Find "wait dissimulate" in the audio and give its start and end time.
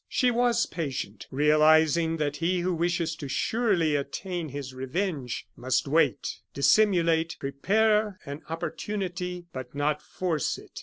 5.87-7.35